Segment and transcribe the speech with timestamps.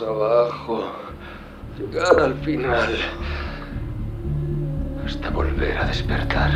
[0.00, 0.84] abajo,
[1.78, 2.96] llegar al final,
[5.04, 6.50] hasta volver a despertar.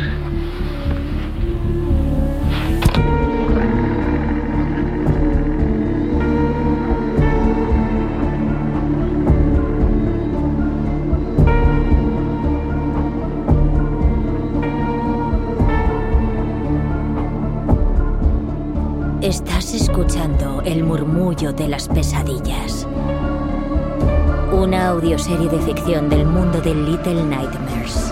[19.21, 22.76] Estás escuchando El murmullo de las pesadillas.
[24.51, 28.11] Una audioserie de ficción del mundo de Little Nightmares.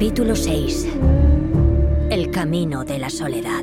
[0.00, 0.88] Capítulo 6.
[2.10, 3.62] El camino de la soledad.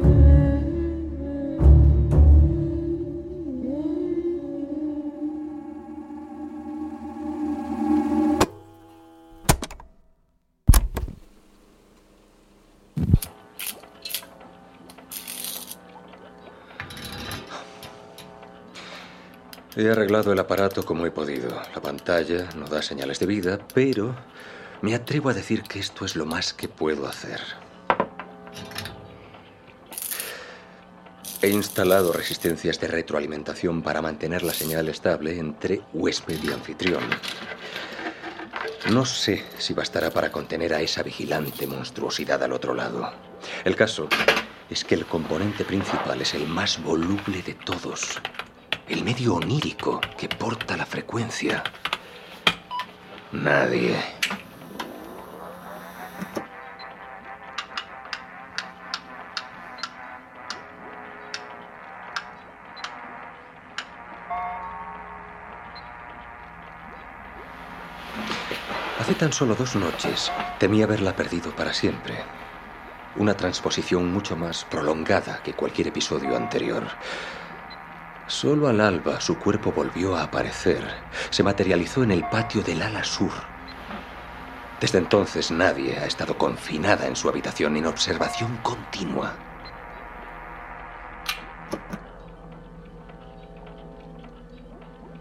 [19.75, 21.49] He arreglado el aparato como he podido.
[21.73, 24.15] La pantalla no da señales de vida, pero
[24.81, 27.41] me atrevo a decir que esto es lo más que puedo hacer.
[31.41, 37.03] He instalado resistencias de retroalimentación para mantener la señal estable entre huésped y anfitrión.
[38.91, 43.11] No sé si bastará para contener a esa vigilante monstruosidad al otro lado.
[43.65, 44.07] El caso
[44.69, 48.19] es que el componente principal es el más voluble de todos.
[48.87, 51.63] El medio onírico que porta la frecuencia.
[53.31, 54.16] Nadie.
[69.27, 72.15] Tan solo dos noches temí haberla perdido para siempre.
[73.17, 76.87] Una transposición mucho más prolongada que cualquier episodio anterior.
[78.27, 80.81] Solo al alba su cuerpo volvió a aparecer.
[81.29, 83.33] Se materializó en el patio del ala sur.
[84.79, 89.33] Desde entonces nadie ha estado confinada en su habitación en observación continua.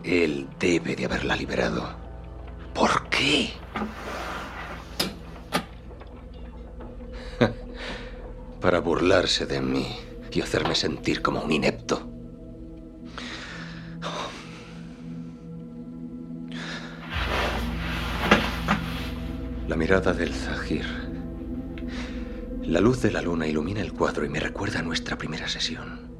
[0.05, 1.97] Él debe de haberla liberado.
[2.73, 3.66] ¿Por qué?
[8.67, 9.87] Para burlarse de mí
[10.33, 12.11] y hacerme sentir como un inepto.
[19.69, 20.85] La mirada del Zahir.
[22.63, 26.11] La luz de la luna ilumina el cuadro y me recuerda a nuestra primera sesión.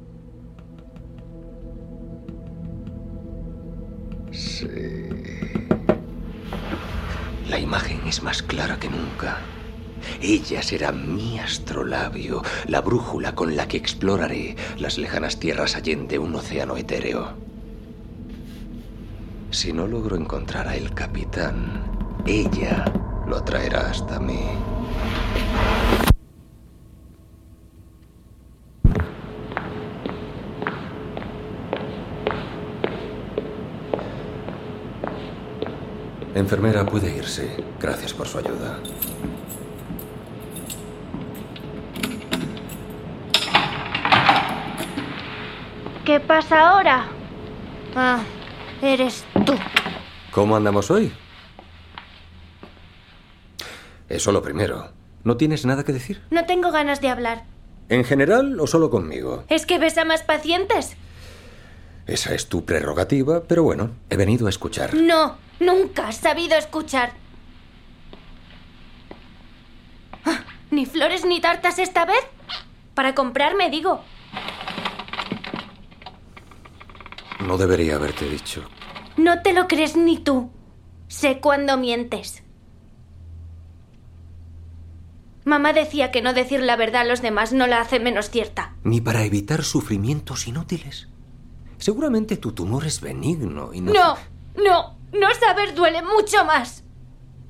[4.31, 4.69] Sí.
[7.49, 9.37] La imagen es más clara que nunca.
[10.21, 16.33] Ella será mi astrolabio, la brújula con la que exploraré las lejanas tierras allende un
[16.35, 17.33] océano etéreo.
[19.51, 21.83] Si no logro encontrar a el capitán,
[22.25, 22.85] ella
[23.27, 24.41] lo traerá hasta mí.
[36.37, 37.49] Enfermera puede irse.
[37.79, 38.79] Gracias por su ayuda.
[46.07, 47.05] ¿Qué pasa ahora?
[47.93, 48.23] Ah,
[48.81, 49.53] eres tú.
[50.31, 51.11] ¿Cómo andamos hoy?
[54.07, 54.93] Eso lo primero.
[55.25, 56.21] ¿No tienes nada que decir?
[56.31, 57.43] No tengo ganas de hablar.
[57.89, 59.43] ¿En general o solo conmigo?
[59.49, 60.95] ¿Es que ves a más pacientes?
[62.05, 64.93] Esa es tu prerrogativa, pero bueno, he venido a escuchar.
[64.93, 67.11] No, nunca has sabido escuchar.
[70.23, 70.39] Ah,
[70.71, 72.25] ¿Ni flores ni tartas esta vez?
[72.93, 74.05] Para comprarme, digo.
[77.47, 78.61] No debería haberte dicho.
[79.15, 80.51] No te lo crees ni tú.
[81.07, 82.43] Sé cuándo mientes.
[85.45, 88.75] Mamá decía que no decir la verdad a los demás no la hace menos cierta.
[88.83, 91.07] Ni para evitar sufrimientos inútiles.
[91.77, 93.93] Seguramente tu tumor es benigno y no...
[93.93, 94.17] No,
[94.61, 96.83] no, no saber duele mucho más.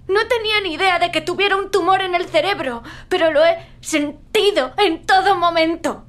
[0.07, 3.57] No tenía ni idea de que tuviera un tumor en el cerebro, pero lo he
[3.81, 6.05] sentido en todo momento.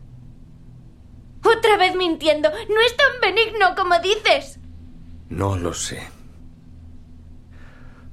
[1.56, 2.50] Otra vez mintiendo.
[2.50, 4.58] No es tan benigno como dices.
[5.28, 6.02] No lo sé.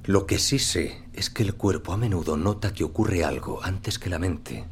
[0.04, 3.98] Lo que sí sé es que el cuerpo a menudo nota que ocurre algo antes
[3.98, 4.64] que la mente.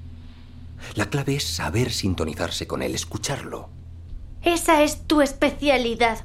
[0.95, 3.69] La clave es saber sintonizarse con él, escucharlo.
[4.43, 6.25] Esa es tu especialidad,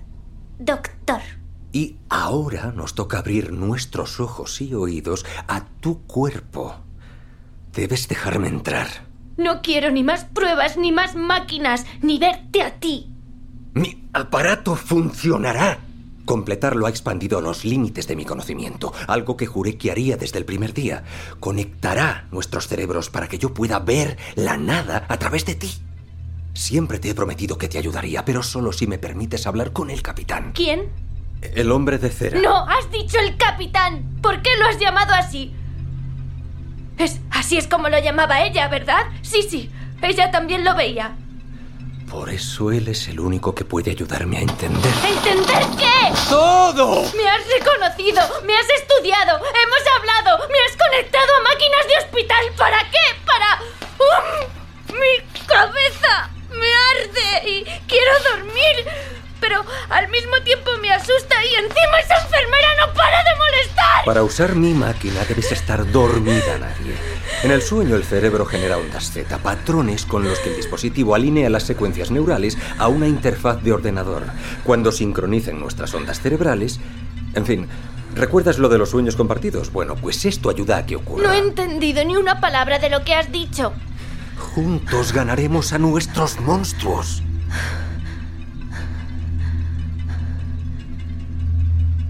[0.60, 1.22] doctor.
[1.72, 6.76] Y ahora nos toca abrir nuestros ojos y oídos a tu cuerpo.
[7.74, 9.09] Debes dejarme entrar.
[9.40, 13.08] No quiero ni más pruebas, ni más máquinas, ni verte a ti.
[13.74, 15.80] Mi aparato funcionará.
[16.26, 20.46] Completarlo ha expandido los límites de mi conocimiento, algo que juré que haría desde el
[20.46, 21.06] primer día.
[21.40, 25.72] Conectará nuestros cerebros para que yo pueda ver la nada a través de ti.
[26.54, 30.02] Siempre te he prometido que te ayudaría, pero solo si me permites hablar con el
[30.02, 30.52] capitán.
[30.54, 30.90] ¿Quién?
[31.42, 32.42] El hombre de cera.
[32.42, 34.20] No, has dicho el capitán.
[34.22, 35.56] ¿Por qué lo has llamado así?
[36.98, 39.08] Es así es como lo llamaba ella, ¿verdad?
[39.24, 39.72] Sí, sí.
[40.04, 41.16] Ella también lo veía.
[42.08, 44.94] Por eso él es el único que puede ayudarme a entender.
[45.04, 46.14] ¿Entender qué?
[46.30, 47.12] ¡Todo!
[47.18, 52.46] Me has reconocido, me has estudiado, hemos hablado, me has conectado a máquinas de hospital.
[52.56, 53.06] ¿Para qué?
[53.26, 53.60] Para...
[53.98, 55.00] ¡Um!
[55.00, 56.30] ¡Mi cabeza!
[56.52, 59.19] Me arde y quiero dormir.
[59.40, 64.06] Pero al mismo tiempo me asusta y encima esa enfermera no para de molestar.
[64.06, 66.96] Para usar mi máquina debes estar dormida, nadie.
[67.44, 71.50] En el sueño el cerebro genera ondas Z, patrones con los que el dispositivo alinea
[71.50, 74.24] las secuencias neurales a una interfaz de ordenador.
[74.64, 76.80] Cuando sincronicen nuestras ondas cerebrales...
[77.36, 77.68] En fin,
[78.16, 79.72] ¿recuerdas lo de los sueños compartidos?
[79.72, 81.28] Bueno, pues esto ayuda a que ocurra.
[81.28, 83.72] No he entendido ni una palabra de lo que has dicho.
[84.38, 87.22] Juntos ganaremos a nuestros monstruos.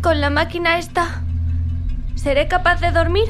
[0.01, 1.23] ¿Con la máquina esta
[2.15, 3.27] seré capaz de dormir?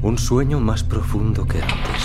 [0.00, 2.02] Un sueño más profundo que antes.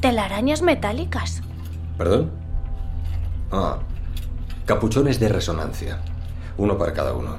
[0.00, 1.40] Telarañas metálicas.
[1.96, 2.32] ¿Perdón?
[3.52, 3.78] Ah,
[4.66, 6.00] capuchones de resonancia.
[6.56, 7.38] Uno para cada uno.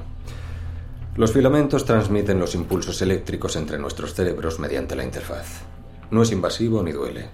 [1.16, 5.62] Los filamentos transmiten los impulsos eléctricos entre nuestros cerebros mediante la interfaz.
[6.10, 7.30] No es invasivo ni duele.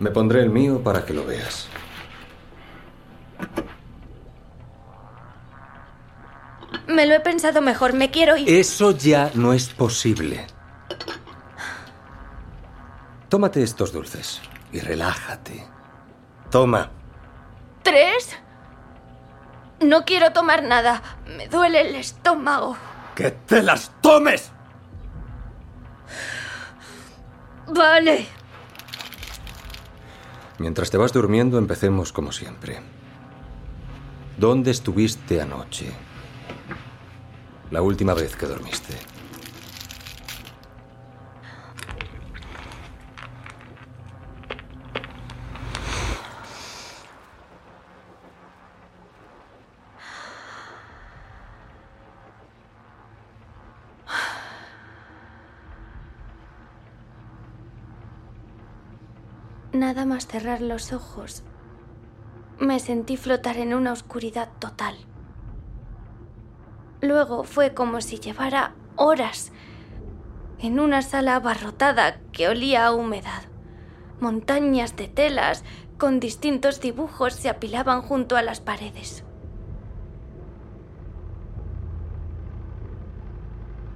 [0.00, 1.68] Me pondré el mío para que lo veas.
[6.86, 8.48] Me lo he pensado mejor, me quiero ir.
[8.48, 10.46] Eso ya no es posible.
[13.28, 14.40] Tómate estos dulces
[14.72, 15.66] y relájate.
[16.50, 16.90] Toma.
[17.82, 18.38] ¿Tres?
[19.80, 21.02] No quiero tomar nada.
[21.36, 22.76] Me duele el estómago.
[23.14, 24.50] ¡Que te las tomes!
[27.68, 28.26] Vale.
[30.58, 32.80] Mientras te vas durmiendo, empecemos como siempre.
[34.36, 35.92] ¿Dónde estuviste anoche?
[37.70, 38.94] La última vez que dormiste.
[59.78, 61.42] Nada más cerrar los ojos,
[62.58, 64.96] me sentí flotar en una oscuridad total.
[67.00, 69.52] Luego fue como si llevara horas
[70.58, 73.42] en una sala abarrotada que olía a humedad.
[74.20, 75.64] Montañas de telas
[75.96, 79.24] con distintos dibujos se apilaban junto a las paredes.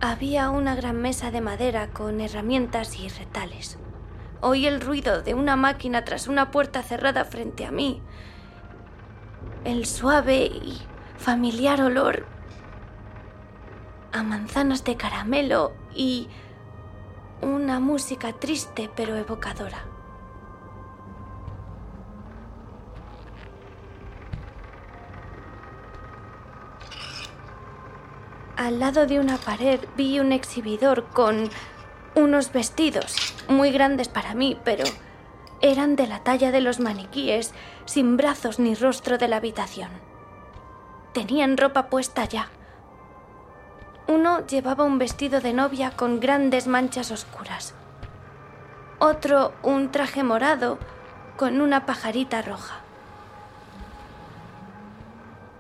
[0.01, 3.79] Había una gran mesa de madera con herramientas y retales.
[4.45, 8.03] Oí el ruido de una máquina tras una puerta cerrada frente a mí.
[9.65, 10.83] El suave y
[11.17, 12.27] familiar olor
[14.11, 16.29] a manzanas de caramelo y
[17.41, 19.85] una música triste pero evocadora.
[28.57, 31.49] Al lado de una pared vi un exhibidor con
[32.15, 33.17] unos vestidos
[33.49, 34.85] muy grandes para mí, pero
[35.61, 37.55] eran de la talla de los maniquíes,
[37.85, 39.91] sin brazos ni rostro de la habitación.
[41.13, 42.49] Tenían ropa puesta ya.
[44.09, 47.75] Uno llevaba un vestido de novia con grandes manchas oscuras.
[48.99, 50.79] Otro un traje morado
[51.37, 52.81] con una pajarita roja.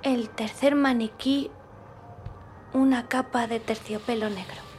[0.02, 1.50] El tercer maniquí
[2.72, 4.71] una capa de terciopelo negro.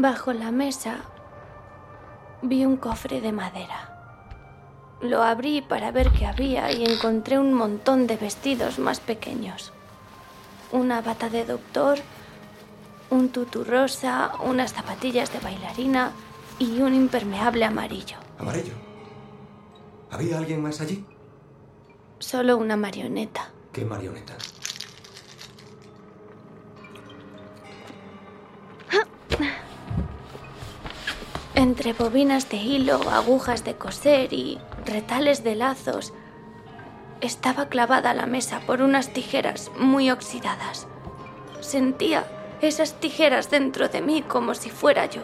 [0.00, 0.98] Bajo la mesa
[2.42, 4.14] vi un cofre de madera.
[5.00, 9.72] Lo abrí para ver qué había y encontré un montón de vestidos más pequeños.
[10.70, 11.98] Una bata de doctor,
[13.10, 16.12] un tutú rosa, unas zapatillas de bailarina
[16.60, 18.18] y un impermeable amarillo.
[18.38, 18.74] ¿Amarillo?
[20.12, 21.04] ¿Había alguien más allí?
[22.20, 23.50] Solo una marioneta.
[23.72, 24.36] ¿Qué marioneta?
[31.78, 36.12] Entre bobinas de hilo, agujas de coser y retales de lazos,
[37.20, 40.88] estaba clavada a la mesa por unas tijeras muy oxidadas.
[41.60, 42.24] Sentía
[42.60, 45.22] esas tijeras dentro de mí como si fuera yo.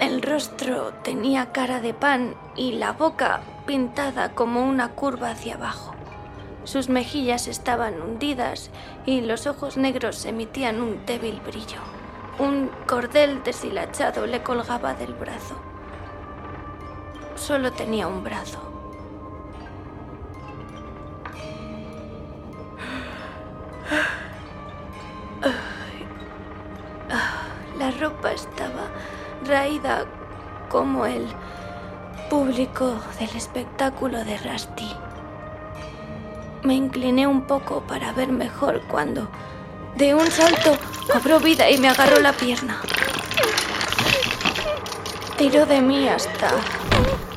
[0.00, 5.94] El rostro tenía cara de pan y la boca pintada como una curva hacia abajo.
[6.64, 8.72] Sus mejillas estaban hundidas
[9.04, 11.95] y los ojos negros emitían un débil brillo.
[12.38, 15.54] Un cordel deshilachado le colgaba del brazo.
[17.34, 18.58] Solo tenía un brazo.
[27.78, 28.88] La ropa estaba
[29.46, 30.04] raída
[30.68, 31.26] como el
[32.28, 34.90] público del espectáculo de Rusty.
[36.64, 39.28] Me incliné un poco para ver mejor cuando,
[39.96, 40.76] de un salto,
[41.12, 42.80] cobró vida y me agarró la pierna.
[45.36, 46.50] Tiró de mí hasta...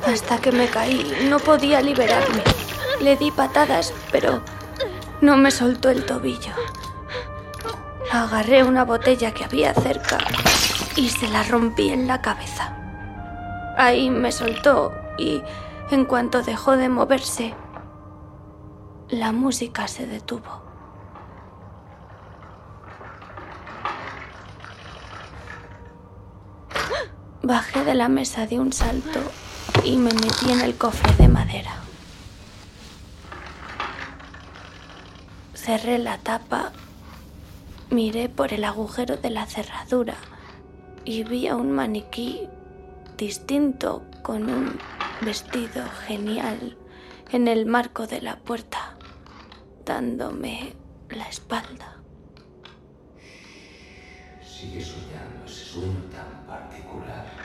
[0.06, 1.28] hasta que me caí.
[1.28, 2.42] No podía liberarme.
[3.00, 4.42] Le di patadas, pero
[5.20, 6.52] no me soltó el tobillo.
[8.10, 10.18] Agarré una botella que había cerca
[10.96, 12.76] y se la rompí en la cabeza.
[13.76, 15.42] Ahí me soltó y
[15.90, 17.54] en cuanto dejó de moverse,
[19.08, 20.69] la música se detuvo.
[27.50, 29.18] Bajé de la mesa de un salto
[29.84, 31.82] y me metí en el cofre de madera.
[35.54, 36.70] Cerré la tapa,
[37.90, 40.14] miré por el agujero de la cerradura
[41.04, 42.46] y vi a un maniquí
[43.18, 44.78] distinto con un
[45.20, 46.78] vestido genial
[47.32, 48.96] en el marco de la puerta,
[49.84, 50.76] dándome
[51.08, 51.96] la espalda.
[54.40, 57.39] Sigue soñando ese sueño tan particular.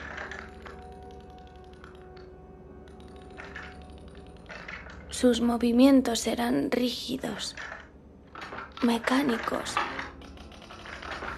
[5.18, 7.56] Sus movimientos eran rígidos,
[8.82, 9.74] mecánicos.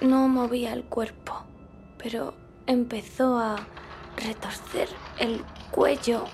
[0.01, 1.45] No movía el cuerpo,
[1.97, 2.35] pero
[2.67, 3.55] empezó a
[4.17, 4.89] retorcer
[5.21, 6.25] el cuello.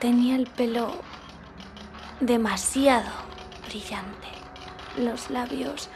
[0.00, 1.00] Tenía el pelo
[2.20, 3.10] demasiado
[3.66, 4.28] brillante,
[4.98, 5.88] los labios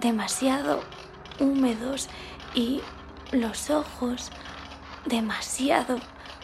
[0.00, 0.80] demasiado
[1.38, 2.08] húmedos
[2.52, 2.80] y
[3.30, 4.32] los ojos
[5.06, 6.00] demasiado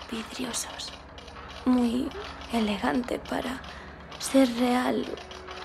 [0.09, 0.93] vidriosos.
[1.65, 2.09] Muy
[2.53, 3.61] elegante para
[4.19, 5.05] ser real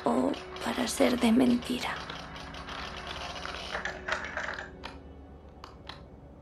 [0.03, 0.31] o
[0.63, 1.95] para ser de mentira.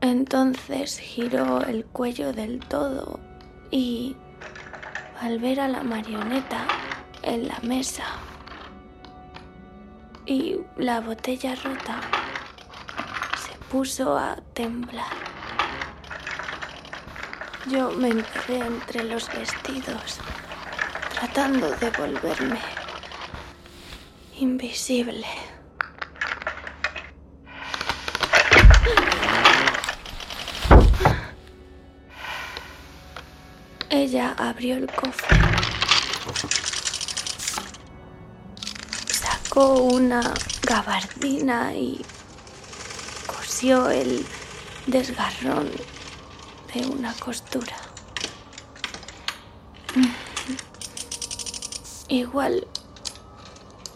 [0.00, 3.20] Entonces giró el cuello del todo
[3.70, 4.16] y
[5.20, 6.66] al ver a la marioneta
[7.22, 8.04] en la mesa
[10.26, 12.00] y la botella rota,
[13.38, 15.23] se puso a temblar.
[17.66, 20.18] Yo me enterré entre los vestidos,
[21.14, 22.58] tratando de volverme
[24.38, 25.26] invisible.
[33.88, 35.38] Ella abrió el cofre.
[39.06, 40.34] Sacó una
[40.68, 42.04] gabardina y
[43.26, 44.26] cosió el
[44.86, 45.70] desgarrón
[46.80, 47.76] una costura.
[52.08, 52.66] Igual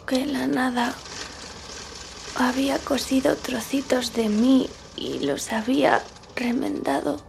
[0.07, 0.95] que la nada
[2.37, 6.03] había cosido trocitos de mí y los había
[6.37, 7.21] remendado.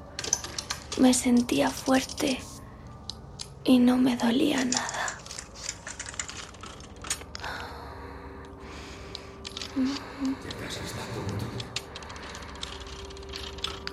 [0.98, 2.40] Me sentía fuerte
[3.64, 4.89] y no me dolía nada.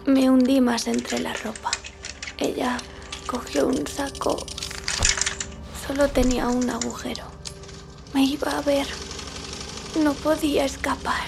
[0.07, 1.71] Me hundí más entre la ropa.
[2.39, 2.79] Ella
[3.27, 4.37] cogió un saco.
[5.87, 7.25] Solo tenía un agujero.
[8.15, 8.87] Me iba a ver.
[10.03, 11.27] No podía escapar.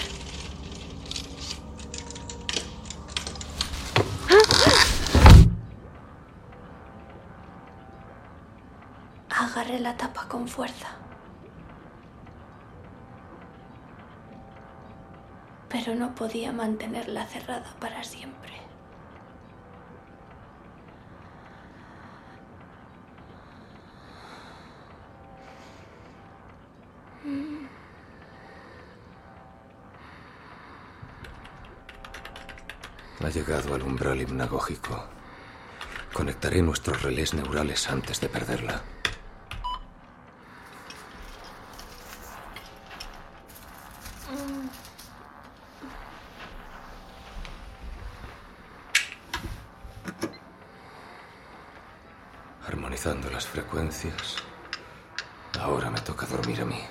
[9.29, 10.99] Agarré la tapa con fuerza.
[15.69, 18.68] pero no podía mantenerla cerrada para siempre.
[33.29, 35.05] Ha llegado al umbral hipnagógico.
[36.11, 38.81] Conectaré nuestros relés neurales antes de perderla.
[52.65, 54.37] Armonizando las frecuencias.
[55.59, 56.81] Ahora me toca dormir a mí.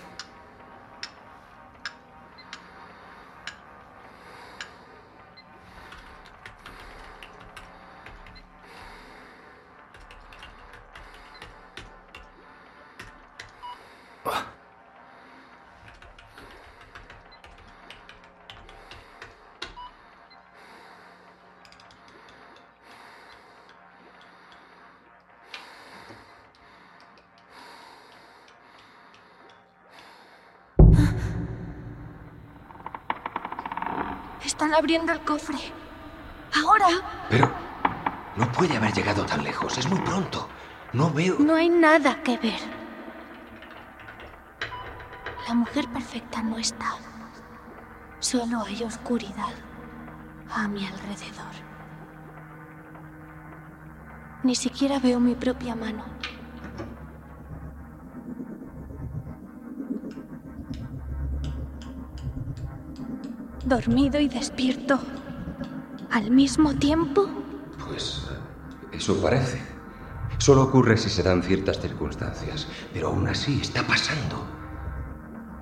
[34.59, 35.57] Están abriendo el cofre.
[36.53, 36.89] Ahora.
[37.31, 37.49] Pero
[38.35, 39.79] no puede haber llegado tan lejos.
[39.79, 40.49] Es muy pronto.
[40.93, 41.37] No veo...
[41.39, 42.59] No hay nada que ver.
[45.47, 46.97] La mujer perfecta no está.
[48.19, 49.55] Solo hay oscuridad
[50.53, 51.55] a mi alrededor.
[54.43, 56.05] Ni siquiera veo mi propia mano.
[63.69, 64.99] Dormido y despierto.
[66.11, 67.29] ¿Al mismo tiempo?
[67.87, 68.27] Pues
[68.93, 69.61] eso parece.
[70.39, 74.43] Solo ocurre si se dan ciertas circunstancias, pero aún así está pasando.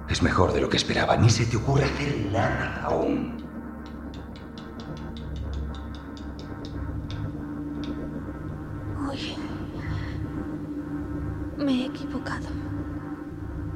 [0.09, 1.17] Es mejor de lo que esperaba.
[1.17, 3.39] Ni se te ocurre hacer nada aún.
[9.11, 9.35] Uy.
[11.59, 12.47] Me he equivocado.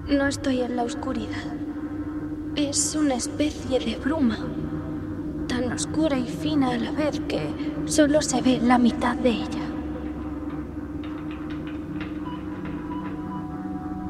[0.06, 1.59] No estoy en la oscuridad.
[2.60, 4.36] Es una especie de bruma,
[5.48, 7.40] tan oscura y fina a la vez que
[7.86, 9.64] solo se ve la mitad de ella.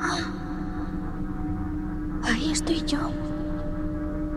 [0.00, 0.32] Ah.
[2.24, 3.12] Ahí estoy yo,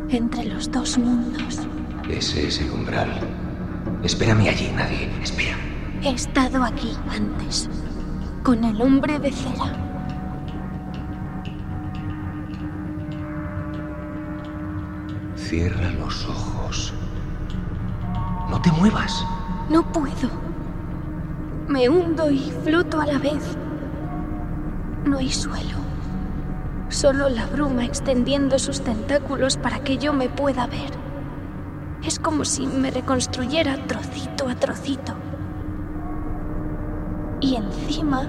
[0.09, 1.61] entre los dos mundos.
[2.07, 3.19] Ese es el umbral.
[4.03, 5.09] Espérame allí, nadie.
[5.23, 5.57] Espera.
[6.03, 7.67] He estado aquí antes,
[8.43, 9.92] con el hombre de cera.
[15.53, 16.91] Cierra los ojos.
[18.49, 19.23] No te muevas.
[19.69, 20.31] No puedo.
[21.67, 23.55] Me hundo y floto a la vez.
[25.05, 25.77] No hay suelo.
[26.89, 30.89] Solo la bruma extendiendo sus tentáculos para que yo me pueda ver.
[32.03, 35.13] Es como si me reconstruyera trocito a trocito.
[37.41, 38.23] Y encima,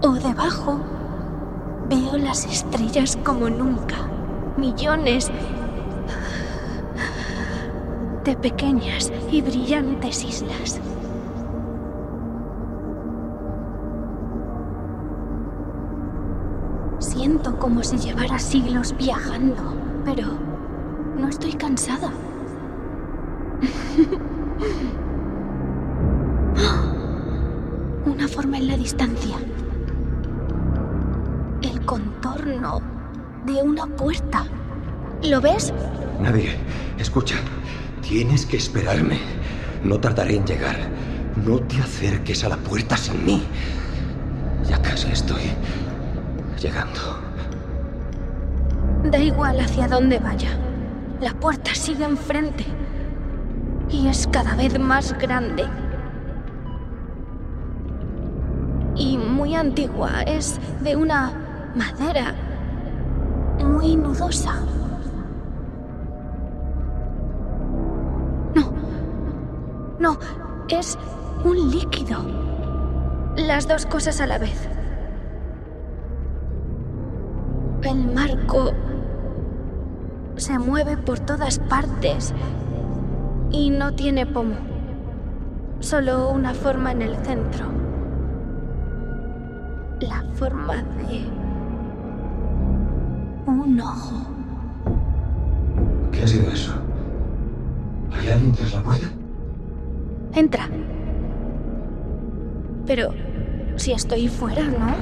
[0.00, 0.80] o debajo,
[1.90, 3.96] veo las estrellas como nunca.
[4.56, 5.30] Millones
[8.28, 10.78] de pequeñas y brillantes islas.
[16.98, 19.62] Siento como si llevara siglos viajando,
[20.04, 20.26] pero
[21.18, 22.10] no estoy cansada.
[28.04, 29.38] Una forma en la distancia.
[31.62, 32.82] El contorno
[33.46, 34.44] de una puerta.
[35.22, 35.72] ¿Lo ves?
[36.20, 36.50] Nadie.
[36.98, 37.36] Escucha.
[38.08, 39.18] Tienes que esperarme.
[39.84, 40.76] No tardaré en llegar.
[41.44, 43.42] No te acerques a la puerta sin mí.
[44.66, 45.42] Ya casi estoy
[46.58, 47.20] llegando.
[49.04, 50.48] Da igual hacia dónde vaya.
[51.20, 52.64] La puerta sigue enfrente.
[53.90, 55.66] Y es cada vez más grande.
[58.96, 60.22] Y muy antigua.
[60.22, 61.30] Es de una
[61.76, 62.34] madera
[63.62, 64.62] muy nudosa.
[69.98, 70.16] No,
[70.68, 70.96] es
[71.44, 72.18] un líquido.
[73.36, 74.68] Las dos cosas a la vez.
[77.82, 78.72] El marco
[80.36, 82.32] se mueve por todas partes
[83.50, 84.56] y no tiene pomo.
[85.80, 87.66] Solo una forma en el centro.
[90.00, 91.28] La forma de
[93.46, 94.26] un ojo.
[96.12, 96.72] ¿Qué ha sido eso?
[98.12, 99.17] ¿Hay alguien tras la puerta?
[100.38, 100.68] Entra.
[102.86, 103.12] Pero
[103.74, 104.94] si estoy fuera, ¿no?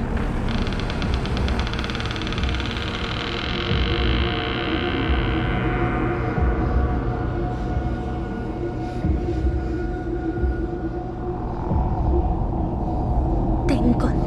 [13.67, 14.26] Te encontré.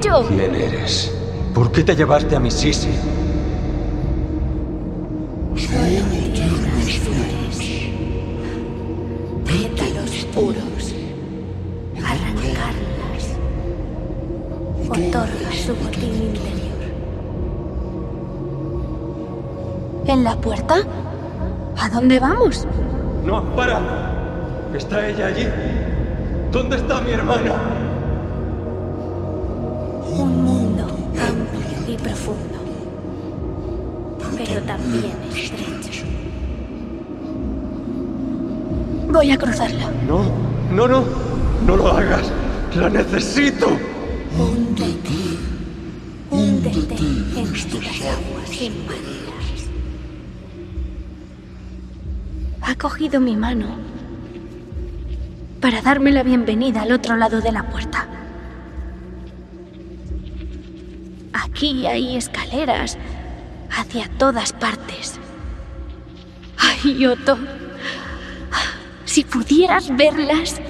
[0.00, 1.12] ¿Quién eres?
[1.54, 2.90] ¿Por qué te llevaste a mi Sisi?
[9.44, 10.94] Pétalos puros.
[11.96, 13.36] Arrancarlas.
[14.88, 16.78] Otorga su botín interior.
[20.06, 20.76] ¿En la puerta?
[21.76, 22.66] ¿A dónde vamos?
[23.24, 23.80] No, para.
[24.74, 25.48] ¿Está ella allí?
[26.52, 27.77] ¿Dónde está mi hermana?
[32.02, 32.58] Profundo.
[34.36, 36.04] Pero también estrecho.
[39.10, 39.90] Voy a cruzarlo.
[40.06, 40.22] No,
[40.70, 41.04] no, no.
[41.66, 42.30] No lo hagas.
[42.76, 43.66] La necesito.
[44.38, 45.18] Húndete.
[46.30, 49.68] Húndete en estas aguas sin mareas.
[52.62, 53.66] Ha cogido mi mano
[55.60, 58.06] para darme la bienvenida al otro lado de la puerta.
[61.58, 62.96] Aquí hay escaleras
[63.68, 65.18] hacia todas partes.
[66.56, 67.36] Ay, Otto,
[69.04, 70.60] si pudieras verlas,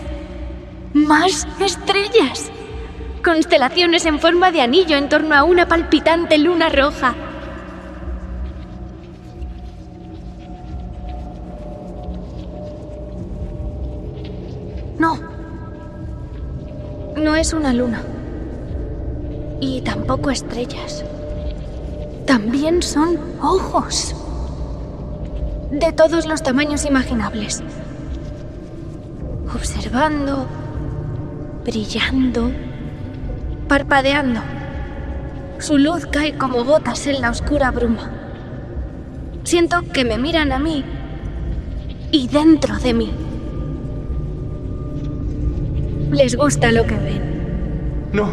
[0.94, 2.50] más estrellas.
[3.22, 7.14] Constelaciones en forma de anillo en torno a una palpitante luna roja.
[14.98, 15.18] No.
[17.14, 18.00] No es una luna.
[19.60, 21.04] Y tampoco estrellas.
[22.26, 24.14] También son ojos.
[25.70, 27.62] De todos los tamaños imaginables.
[29.54, 30.46] Observando,
[31.64, 32.50] brillando,
[33.66, 34.40] parpadeando.
[35.58, 38.10] Su luz cae como gotas en la oscura bruma.
[39.44, 40.84] Siento que me miran a mí
[42.12, 43.10] y dentro de mí.
[46.12, 48.08] Les gusta lo que ven.
[48.12, 48.28] No,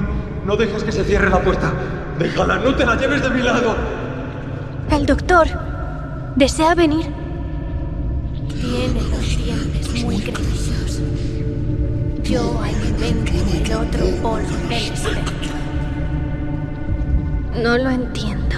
[0.45, 1.73] no dejes que se cierre la puerta.
[2.19, 3.75] Déjala, no te la lleves de mi lado.
[4.91, 5.47] El doctor
[6.35, 7.07] desea venir.
[8.47, 11.01] Tiene los dientes muy crecidos.
[12.23, 15.55] Yo alimento el otro polo del espectro.
[17.61, 18.55] No lo entiendo.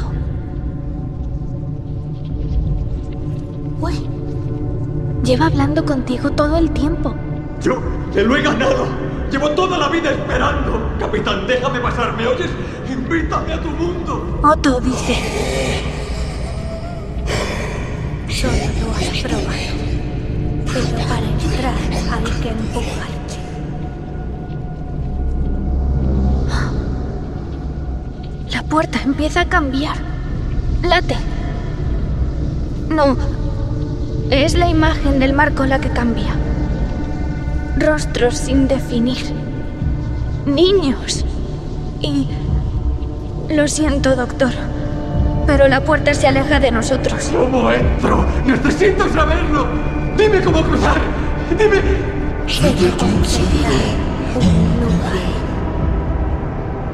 [3.79, 3.93] Uy,
[5.23, 7.15] lleva hablando contigo todo el tiempo.
[7.61, 7.81] Yo
[8.13, 9.06] te lo he ganado.
[9.37, 10.89] Llevo toda la vida esperando.
[10.99, 12.49] Capitán, déjame pasar, ¿me oyes?
[12.89, 14.39] Invítame a tu mundo.
[14.41, 15.15] Otto dice.
[18.29, 19.77] Solo lo has probado.
[20.65, 21.75] Pero para entrar
[22.13, 23.35] hay que empujarte.
[28.49, 29.97] La puerta empieza a cambiar.
[30.81, 31.15] Late.
[32.89, 33.15] No.
[34.31, 36.33] Es la imagen del marco la que cambia.
[37.79, 39.33] Rostros sin definir.
[40.45, 41.25] Niños.
[42.01, 42.27] Y...
[43.49, 44.51] Lo siento, doctor.
[45.45, 47.31] Pero la puerta se aleja de nosotros.
[47.35, 48.25] ¿Cómo entro?
[48.45, 49.67] Necesito saberlo.
[50.17, 50.97] Dime cómo cruzar.
[51.57, 51.77] Dime.
[52.47, 53.69] Te concederá
[54.35, 55.27] un lugar.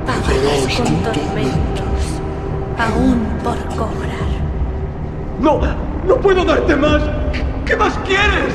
[0.06, 1.84] Pagarás con tormentos.
[2.78, 4.14] Aún por cobrar.
[5.40, 5.62] No,
[6.08, 7.02] no puedo darte más.
[7.66, 8.54] ¿Qué más quieres?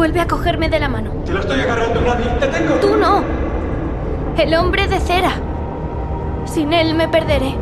[0.00, 1.10] Vuelve a cogerme de la mano.
[1.26, 2.24] Te lo estoy agarrando, nadie.
[2.40, 2.76] Te tengo.
[2.76, 3.22] Tú no.
[4.38, 5.32] El hombre de cera.
[6.46, 7.54] Sin él me perderé.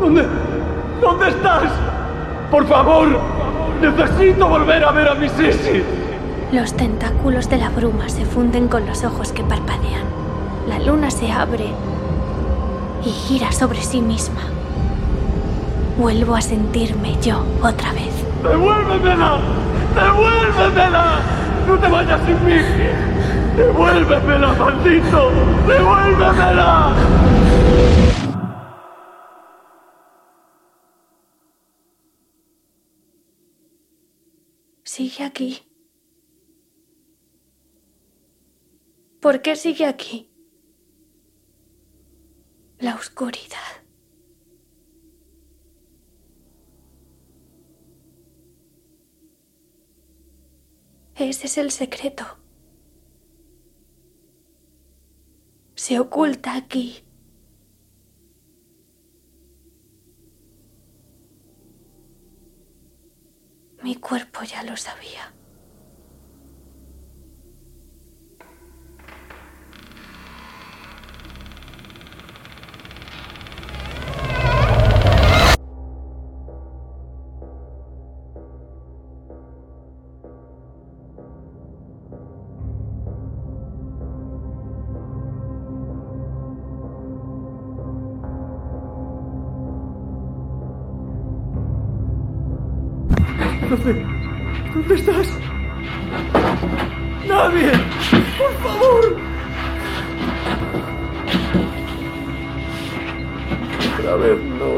[0.00, 0.26] ¿Dónde?
[1.02, 1.64] ¿Dónde estás?
[2.50, 3.06] Por favor.
[3.82, 5.84] Necesito volver a ver a mi Sisi.
[6.52, 10.04] Los tentáculos de la bruma se funden con los ojos que parpadean.
[10.66, 11.66] La luna se abre
[13.04, 14.40] y gira sobre sí misma.
[15.98, 18.14] Vuelvo a sentirme yo otra vez.
[18.42, 19.38] ¡Devuélvemela!
[19.94, 21.43] ¡Devuélvemela!
[21.66, 22.56] ¡No te vayas sin mí!
[23.56, 25.30] ¡Devuélvemela, maldito!
[25.66, 26.94] ¡Devuélvemela!
[34.82, 35.62] Sigue aquí.
[39.20, 40.30] ¿Por qué sigue aquí?
[42.78, 43.83] La oscuridad.
[51.16, 52.24] Ese es el secreto.
[55.76, 57.04] Se oculta aquí.
[63.82, 65.32] Mi cuerpo ya lo sabía.
[93.74, 94.06] ¿Dónde?
[94.72, 95.28] ¿Dónde estás?
[97.26, 97.72] ¡Nadie!
[98.38, 99.16] ¡Por favor!
[103.98, 104.70] Otra vez no.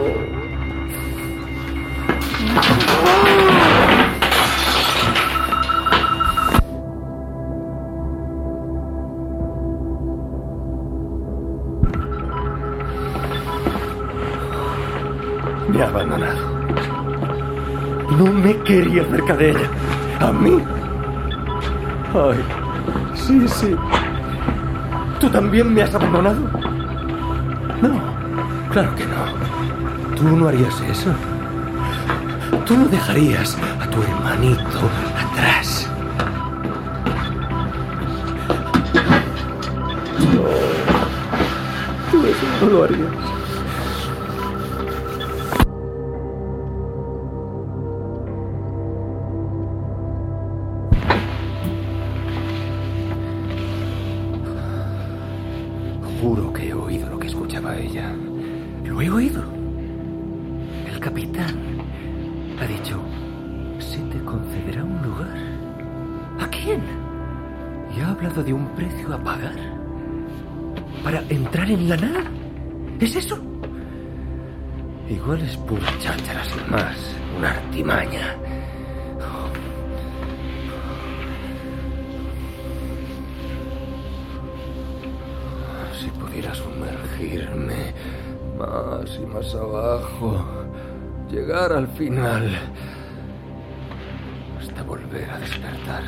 [15.68, 16.55] Me ha abandonado.
[18.10, 19.68] No me quería cerca de ella.
[20.20, 20.62] ¿A mí?
[22.14, 22.38] Ay,
[23.14, 23.74] sí, sí.
[25.20, 26.38] ¿Tú también me has abandonado?
[27.82, 28.00] No,
[28.70, 30.14] claro que no.
[30.16, 31.10] Tú no harías eso.
[32.64, 34.80] Tú no dejarías a tu hermanito
[35.18, 35.90] atrás.
[40.18, 40.42] No,
[42.10, 43.35] tú eso no lo harías.
[86.00, 87.92] Si pudiera sumergirme
[88.58, 90.44] más y más abajo,
[91.30, 92.50] llegar al final,
[94.58, 96.02] hasta volver a despertar.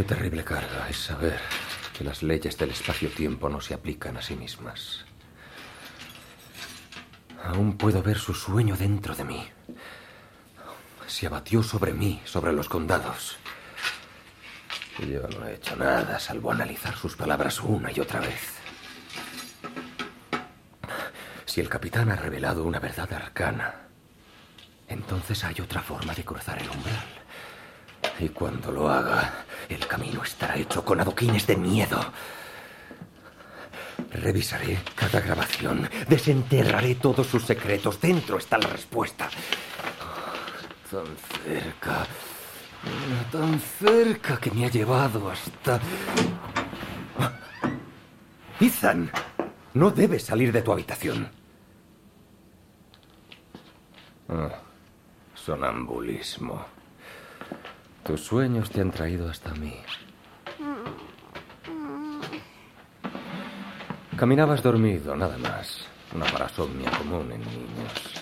[0.00, 1.38] Qué terrible carga es saber
[1.92, 5.04] que las leyes del espacio-tiempo no se aplican a sí mismas.
[7.44, 9.46] Aún puedo ver su sueño dentro de mí.
[11.06, 13.36] Se abatió sobre mí, sobre los condados.
[15.00, 18.54] Yo no he hecho nada salvo analizar sus palabras una y otra vez.
[21.44, 23.82] Si el capitán ha revelado una verdad arcana,
[24.88, 27.20] entonces hay otra forma de cruzar el umbral.
[28.20, 31.98] Y cuando lo haga, el camino estará hecho con adoquines de miedo.
[34.12, 37.98] Revisaré cada grabación, desenterraré todos sus secretos.
[37.98, 39.30] Dentro está la respuesta.
[40.90, 42.06] Tan cerca,
[43.32, 45.80] tan cerca que me ha llevado hasta...
[48.60, 49.10] Ethan,
[49.72, 51.30] no debes salir de tu habitación.
[54.28, 54.50] Ah,
[55.34, 56.79] sonambulismo.
[58.04, 59.74] Tus sueños te han traído hasta mí.
[64.16, 65.86] Caminabas dormido, nada más.
[66.14, 68.20] Una parasomnia común en niños.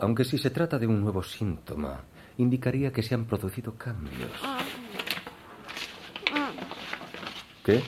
[0.00, 2.00] Aunque si se trata de un nuevo síntoma,
[2.38, 4.32] indicaría que se han producido cambios.
[7.64, 7.82] ¿Qué?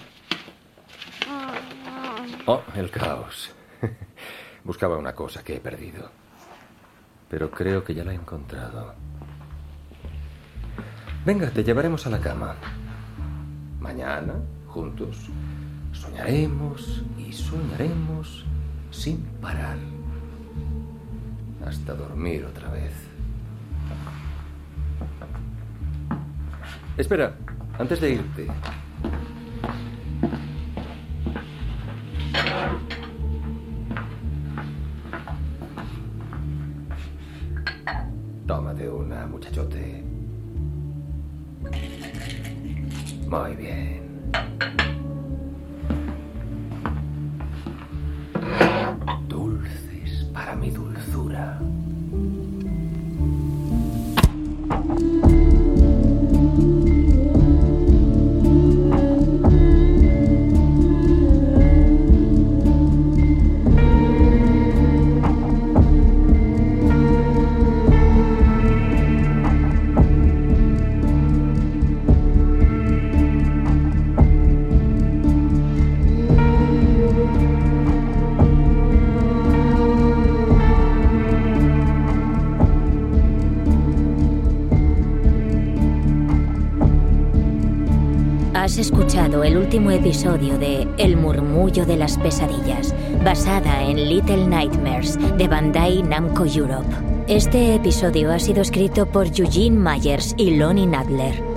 [2.47, 3.51] Oh, el caos.
[4.65, 6.11] Buscaba una cosa que he perdido.
[7.29, 8.95] Pero creo que ya la he encontrado.
[11.25, 12.57] Venga, te llevaremos a la cama.
[13.79, 14.35] Mañana,
[14.67, 15.29] juntos,
[15.93, 18.45] soñaremos y soñaremos
[18.91, 19.77] sin parar.
[21.65, 22.93] Hasta dormir otra vez.
[26.97, 27.37] Espera,
[27.79, 28.49] antes de irte.
[89.41, 96.03] El último episodio de El murmullo de las pesadillas, basada en Little Nightmares de Bandai
[96.03, 96.95] Namco Europe.
[97.29, 101.52] Este episodio ha sido escrito por Eugene Myers y Lonnie Nadler.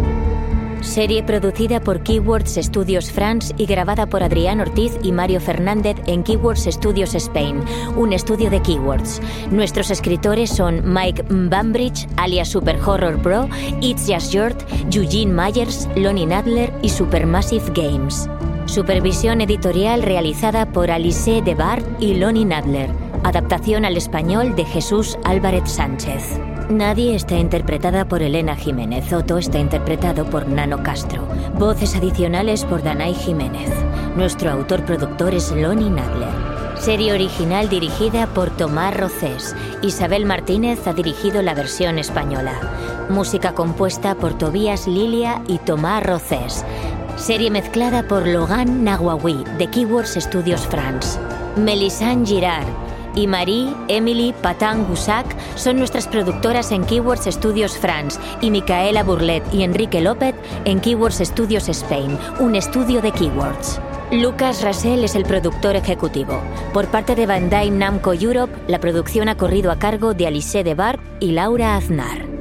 [0.85, 6.23] Serie producida por Keywords Studios France y grabada por Adrián Ortiz y Mario Fernández en
[6.23, 7.61] Keywords Studios Spain,
[7.95, 9.21] un estudio de Keywords.
[9.51, 13.49] Nuestros escritores son Mike Bambridge, alias Super Horror Bro,
[13.81, 18.29] It's Just Yort, Eugene Myers, Lonnie Nadler y Supermassive Games.
[18.65, 22.89] Supervisión editorial realizada por Alice de Bar y Lonnie Nadler.
[23.23, 26.39] Adaptación al español de Jesús Álvarez Sánchez.
[26.69, 29.13] Nadie está interpretada por Elena Jiménez.
[29.13, 31.27] Otto está interpretado por Nano Castro.
[31.59, 33.69] Voces adicionales por Danay Jiménez.
[34.17, 36.33] Nuestro autor-productor es Lonnie Nadler.
[36.79, 39.55] Serie original dirigida por Tomás Rocés.
[39.83, 42.53] Isabel Martínez ha dirigido la versión española.
[43.09, 46.65] Música compuesta por Tobías Lilia y Tomás Rocés.
[47.15, 51.19] Serie mezclada por Logan Nahuawi de Keywords Studios France.
[51.55, 52.67] Melisande Girard,
[53.15, 55.25] y Marie, Emily, Patan Gusac
[55.55, 61.19] son nuestras productoras en Keywords Studios France y Micaela Burlet y Enrique López en Keywords
[61.19, 63.79] Studios Spain, un estudio de Keywords.
[64.11, 66.39] Lucas Rassel es el productor ejecutivo.
[66.73, 70.75] Por parte de Bandai Namco Europe, la producción ha corrido a cargo de Alice de
[70.75, 72.34] Bar y Laura Aznar.